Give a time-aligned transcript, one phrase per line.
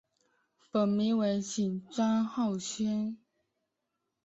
[0.71, 3.15] 本名为景山浩宣。